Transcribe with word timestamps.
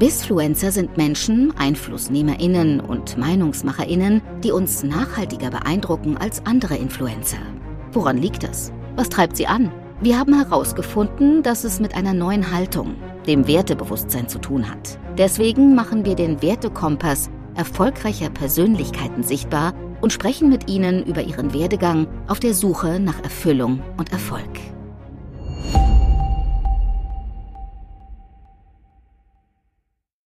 Bisfluencer 0.00 0.72
sind 0.72 0.96
Menschen, 0.96 1.52
EinflussnehmerInnen 1.58 2.80
und 2.80 3.18
MeinungsmacherInnen, 3.18 4.22
die 4.42 4.50
uns 4.50 4.82
nachhaltiger 4.82 5.50
beeindrucken 5.50 6.16
als 6.16 6.46
andere 6.46 6.76
Influencer. 6.76 7.36
Woran 7.92 8.16
liegt 8.16 8.42
das? 8.42 8.72
Was 8.96 9.10
treibt 9.10 9.36
sie 9.36 9.46
an? 9.46 9.70
Wir 10.00 10.18
haben 10.18 10.32
herausgefunden, 10.32 11.42
dass 11.42 11.64
es 11.64 11.80
mit 11.80 11.94
einer 11.94 12.14
neuen 12.14 12.50
Haltung, 12.50 12.94
dem 13.26 13.46
Wertebewusstsein 13.46 14.26
zu 14.26 14.38
tun 14.38 14.70
hat. 14.70 14.98
Deswegen 15.18 15.74
machen 15.74 16.06
wir 16.06 16.14
den 16.14 16.40
Wertekompass 16.40 17.28
erfolgreicher 17.54 18.30
Persönlichkeiten 18.30 19.22
sichtbar 19.22 19.74
und 20.00 20.14
sprechen 20.14 20.48
mit 20.48 20.70
ihnen 20.70 21.04
über 21.04 21.20
ihren 21.20 21.52
Werdegang 21.52 22.06
auf 22.26 22.40
der 22.40 22.54
Suche 22.54 23.00
nach 23.00 23.22
Erfüllung 23.22 23.82
und 23.98 24.12
Erfolg. 24.12 24.59